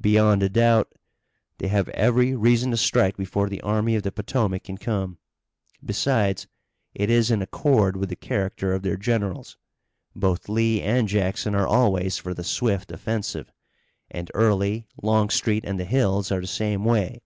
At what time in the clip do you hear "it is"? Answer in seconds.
6.92-7.30